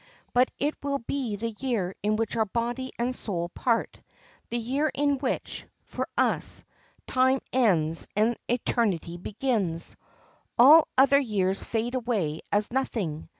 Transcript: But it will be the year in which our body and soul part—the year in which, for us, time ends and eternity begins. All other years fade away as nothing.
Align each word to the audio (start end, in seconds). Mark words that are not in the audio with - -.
But 0.33 0.49
it 0.57 0.73
will 0.81 0.97
be 0.97 1.35
the 1.35 1.51
year 1.59 1.95
in 2.01 2.15
which 2.15 2.35
our 2.35 2.47
body 2.47 2.91
and 2.97 3.15
soul 3.15 3.49
part—the 3.49 4.57
year 4.57 4.89
in 4.95 5.19
which, 5.19 5.67
for 5.83 6.09
us, 6.17 6.63
time 7.05 7.39
ends 7.53 8.07
and 8.15 8.35
eternity 8.49 9.17
begins. 9.17 9.95
All 10.57 10.87
other 10.97 11.19
years 11.19 11.63
fade 11.63 11.93
away 11.93 12.41
as 12.51 12.71
nothing. 12.73 13.29